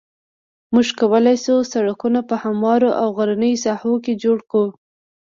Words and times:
موږ 0.73 0.87
کولای 0.99 1.37
شو 1.43 1.55
سرکونه 1.71 2.19
په 2.29 2.35
هموارو 2.43 2.89
او 3.01 3.07
غرنیو 3.17 3.61
ساحو 3.65 3.93
کې 4.03 4.13
جوړ 4.23 4.37
کړو 4.51 4.67